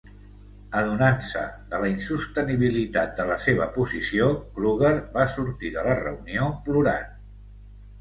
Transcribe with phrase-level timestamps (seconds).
[0.79, 1.43] Adonant-se
[1.73, 7.19] de la insostenibilitat de la seva posició, Kruger va sortir de la reunió plorant.